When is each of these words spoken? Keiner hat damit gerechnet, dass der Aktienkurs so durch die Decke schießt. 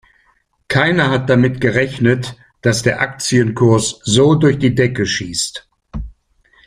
Keiner 0.67 1.11
hat 1.11 1.29
damit 1.29 1.61
gerechnet, 1.61 2.35
dass 2.63 2.81
der 2.81 3.01
Aktienkurs 3.01 3.99
so 4.01 4.33
durch 4.33 4.57
die 4.57 4.73
Decke 4.73 5.05
schießt. 5.05 5.67